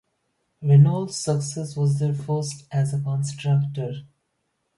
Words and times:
Renault's 0.63 1.15
success 1.15 1.77
was 1.77 1.99
their 1.99 2.15
first 2.15 2.65
as 2.71 2.91
a 2.91 2.99
constructor. 3.01 4.01